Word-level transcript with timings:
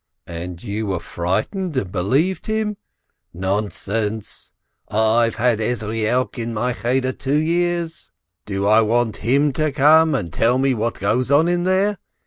"And 0.25 0.63
you 0.63 0.87
were 0.87 0.99
frightened 0.99 1.77
and 1.77 1.91
believed 1.91 2.47
him? 2.47 2.77
Non 3.35 3.69
sense! 3.69 4.51
I've 4.89 5.35
had 5.35 5.59
Ezrielk 5.61 6.39
in 6.39 6.55
my 6.55 6.73
Cheder 6.73 7.11
two 7.11 7.37
years. 7.37 8.09
Do 8.47 8.65
I 8.65 8.81
want 8.81 9.17
him 9.17 9.53
to 9.53 9.71
come 9.71 10.15
and 10.15 10.33
tell 10.33 10.57
me 10.57 10.73
what 10.73 10.95
goes 10.97 11.29
on 11.29 11.45
there 11.65 11.99